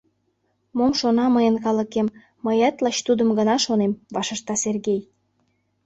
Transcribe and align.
—Мом 0.77 0.91
шона 0.99 1.25
мыйын 1.35 1.55
калыкем, 1.65 2.07
мыят 2.45 2.75
лач 2.83 2.97
тудым 3.07 3.29
гына 3.39 3.55
шонем!— 3.65 3.99
вашешта 4.13 4.53
Сергей. 4.63 5.01